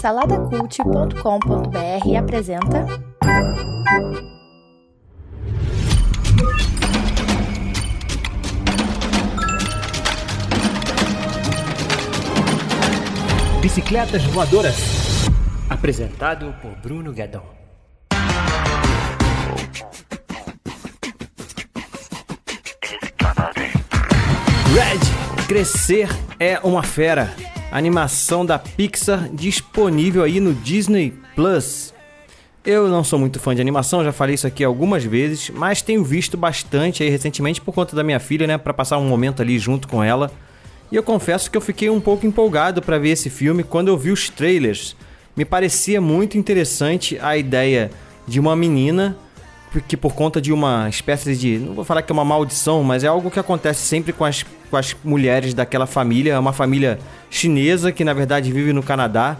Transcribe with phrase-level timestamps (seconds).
[0.00, 2.84] Saladacult.com.br apresenta.
[13.60, 15.28] Bicicletas voadoras.
[15.70, 17.44] Apresentado por Bruno Guedon.
[24.74, 24.98] Red,
[25.46, 26.08] crescer
[26.40, 27.51] é uma fera.
[27.72, 31.94] Animação da Pixar disponível aí no Disney Plus.
[32.62, 36.04] Eu não sou muito fã de animação, já falei isso aqui algumas vezes, mas tenho
[36.04, 39.58] visto bastante aí recentemente por conta da minha filha, né, para passar um momento ali
[39.58, 40.30] junto com ela.
[40.92, 43.96] E eu confesso que eu fiquei um pouco empolgado para ver esse filme quando eu
[43.96, 44.94] vi os trailers.
[45.34, 47.90] Me parecia muito interessante a ideia
[48.28, 49.16] de uma menina
[49.80, 53.04] que por conta de uma espécie de, não vou falar que é uma maldição, mas
[53.04, 56.98] é algo que acontece sempre com as, com as mulheres daquela família, é uma família
[57.30, 59.36] chinesa que na verdade vive no Canadá.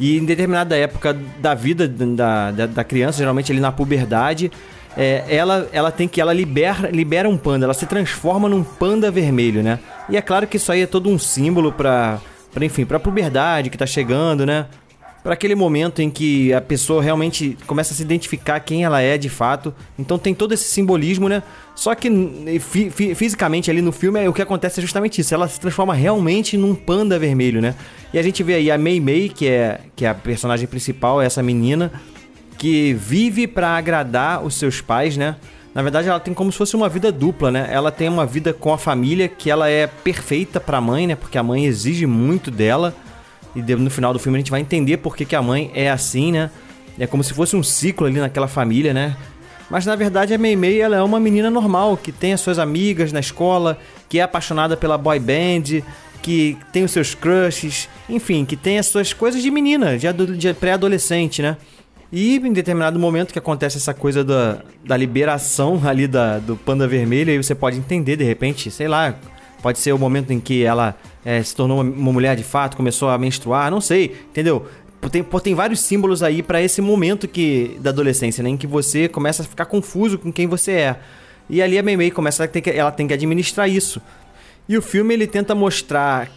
[0.00, 4.50] E em determinada época da vida da, da, da criança, geralmente ali na puberdade,
[4.96, 9.10] é, ela, ela tem que ela libera, libera um panda, ela se transforma num panda
[9.10, 9.78] vermelho, né?
[10.08, 12.20] E é claro que isso aí é todo um símbolo para,
[12.60, 14.66] enfim, para puberdade que tá chegando, né?
[15.22, 19.16] Para aquele momento em que a pessoa realmente começa a se identificar quem ela é
[19.16, 19.72] de fato.
[19.98, 21.42] Então tem todo esse simbolismo, né?
[21.74, 22.10] Só que
[22.60, 25.32] fi fisicamente ali no filme o que acontece é justamente isso.
[25.32, 27.74] Ela se transforma realmente num panda vermelho, né?
[28.12, 31.22] E a gente vê aí a Mei Mei, que é, que é a personagem principal,
[31.22, 31.92] essa menina,
[32.58, 35.36] que vive para agradar os seus pais, né?
[35.74, 37.68] Na verdade, ela tem como se fosse uma vida dupla, né?
[37.70, 41.14] Ela tem uma vida com a família que ela é perfeita para a mãe, né?
[41.14, 42.94] Porque a mãe exige muito dela.
[43.54, 45.90] E no final do filme a gente vai entender por que, que a mãe é
[45.90, 46.50] assim, né?
[46.98, 49.16] É como se fosse um ciclo ali naquela família, né?
[49.70, 52.58] Mas na verdade a Mei Mei ela é uma menina normal, que tem as suas
[52.58, 55.82] amigas na escola, que é apaixonada pela boy band,
[56.20, 60.54] que tem os seus crushes, enfim, que tem as suas coisas de menina, de, de
[60.54, 61.56] pré-adolescente, né?
[62.12, 66.86] E em determinado momento que acontece essa coisa da, da liberação ali da, do panda
[66.86, 69.14] vermelho, aí você pode entender de repente, sei lá,
[69.62, 73.08] pode ser o momento em que ela é, se tornou uma, mulher de fato, começou
[73.08, 74.66] a menstruar, não sei, entendeu?
[75.10, 79.08] Tem, tem vários símbolos aí para esse momento que da adolescência, né, em que você
[79.08, 80.96] começa a ficar confuso com quem você é.
[81.48, 84.00] E ali a Mei começa a ter que, ela tem que administrar isso.
[84.68, 86.28] E o filme ele tenta mostrar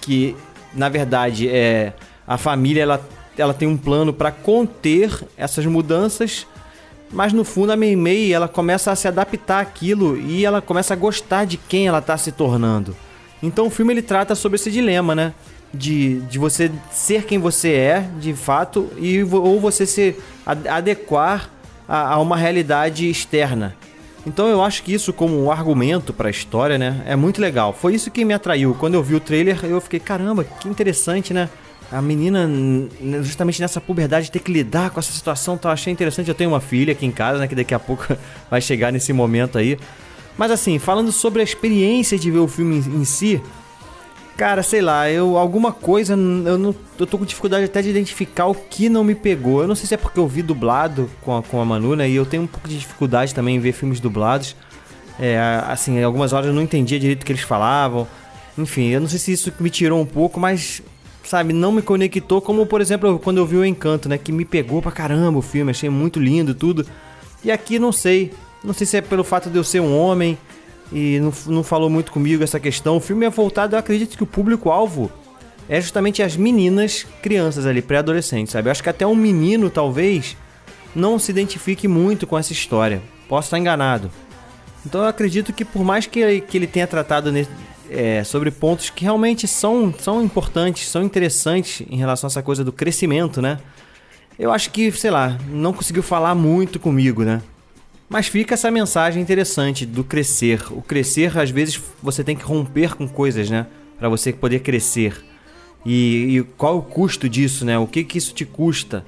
[0.00, 0.36] que,
[0.74, 1.92] na verdade, é
[2.26, 6.46] a família ela, ela tem um plano para conter essas mudanças,
[7.10, 10.96] mas no fundo a Mei ela começa a se adaptar àquilo e ela começa a
[10.96, 12.94] gostar de quem ela está se tornando.
[13.42, 15.32] Então o filme ele trata sobre esse dilema, né?
[15.72, 21.50] De, de você ser quem você é, de fato, e ou você se adequar
[21.86, 23.76] a, a uma realidade externa.
[24.26, 27.72] Então eu acho que isso como um argumento para a história, né, é muito legal.
[27.72, 28.76] Foi isso que me atraiu.
[28.78, 31.48] Quando eu vi o trailer, eu fiquei, caramba, que interessante, né?
[31.90, 32.48] A menina,
[33.22, 36.28] justamente nessa puberdade, ter que lidar com essa situação, então achei interessante.
[36.28, 38.06] Eu tenho uma filha aqui em casa, né, que daqui a pouco
[38.50, 39.78] vai chegar nesse momento aí.
[40.36, 43.40] Mas assim, falando sobre a experiência de ver o filme em, em si,
[44.36, 48.46] cara, sei lá, eu alguma coisa eu não eu tô com dificuldade até de identificar
[48.46, 49.62] o que não me pegou.
[49.62, 52.08] Eu não sei se é porque eu vi dublado com a, com a Manu, né?
[52.08, 54.54] E eu tenho um pouco de dificuldade também em ver filmes dublados.
[55.18, 58.06] É, assim, algumas horas eu não entendia direito o que eles falavam.
[58.56, 60.82] Enfim, eu não sei se isso me tirou um pouco, mas
[61.24, 64.44] sabe, não me conectou como, por exemplo, quando eu vi o Encanto, né, que me
[64.44, 66.86] pegou pra caramba o filme, achei muito lindo tudo.
[67.44, 68.32] E aqui não sei,
[68.64, 70.36] não sei se é pelo fato de eu ser um homem
[70.92, 72.96] e não, não falou muito comigo essa questão.
[72.96, 75.10] O filme é voltado, eu acredito que o público-alvo
[75.68, 78.68] é justamente as meninas, crianças ali, pré-adolescentes, sabe?
[78.68, 80.36] Eu acho que até um menino, talvez,
[80.94, 83.02] não se identifique muito com essa história.
[83.28, 84.10] Posso estar enganado.
[84.86, 87.30] Então eu acredito que por mais que ele, que ele tenha tratado
[87.90, 92.64] é, sobre pontos que realmente são, são importantes, são interessantes em relação a essa coisa
[92.64, 93.58] do crescimento, né?
[94.38, 97.42] Eu acho que, sei lá, não conseguiu falar muito comigo, né?
[98.08, 100.62] Mas fica essa mensagem interessante do crescer.
[100.70, 103.66] O crescer, às vezes, você tem que romper com coisas, né?
[103.98, 105.22] Para você poder crescer.
[105.84, 107.78] E, e, qual o custo disso, né?
[107.78, 109.04] O que, que isso te custa?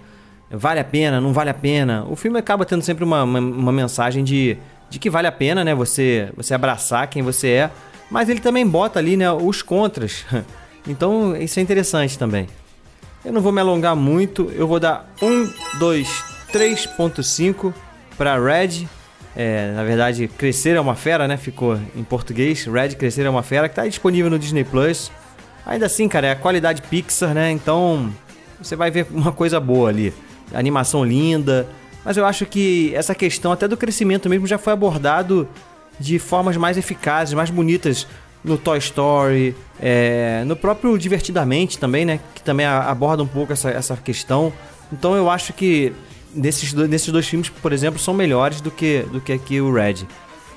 [0.51, 1.21] Vale a pena?
[1.21, 2.05] Não vale a pena?
[2.11, 4.59] O filme acaba tendo sempre uma, uma, uma mensagem de,
[4.91, 5.75] de que vale a pena, né?
[5.75, 7.71] Você, você abraçar quem você é.
[8.11, 9.31] Mas ele também bota ali, né?
[9.33, 10.25] Os contras.
[10.89, 12.49] Então, isso é interessante também.
[13.23, 14.51] Eu não vou me alongar muito.
[14.57, 16.09] Eu vou dar 1, 2,
[16.51, 17.73] 3.5
[18.17, 18.89] para Red.
[19.37, 21.37] É, na verdade, Crescer é uma Fera, né?
[21.37, 22.65] Ficou em português.
[22.65, 25.13] Red Crescer é uma Fera, que está disponível no Disney Plus.
[25.67, 27.51] Ainda assim, cara, é a qualidade Pixar, né?
[27.51, 28.11] Então,
[28.61, 30.15] você vai ver uma coisa boa ali.
[30.53, 31.69] Animação linda.
[32.05, 35.47] Mas eu acho que essa questão até do crescimento mesmo já foi abordado
[36.01, 38.07] de formas mais eficazes, mais bonitas
[38.43, 42.19] no Toy Story, é, no próprio Divertidamente também, né?
[42.35, 44.53] Que também aborda um pouco essa, essa questão.
[44.91, 45.93] Então eu acho que
[46.35, 50.07] nesses, nesses dois filmes, por exemplo, são melhores do que, do que aqui o Red.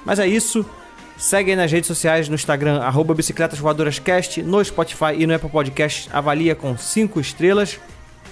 [0.06, 0.66] Mas é isso.
[1.18, 5.34] Segue aí nas redes sociais, no Instagram, arroba Bicicletas Voadoras Cast, no Spotify e no
[5.34, 7.80] Apple Podcast, avalia com 5 estrelas.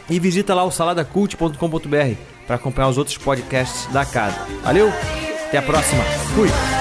[0.10, 2.16] E visita lá o saladacult.com.br
[2.48, 4.36] para acompanhar os outros podcasts da casa.
[4.64, 4.92] Valeu,
[5.48, 6.04] até a próxima.
[6.36, 6.81] Fui!